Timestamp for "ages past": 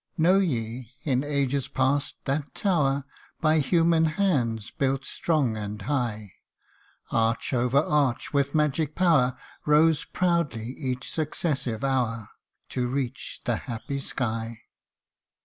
1.23-2.15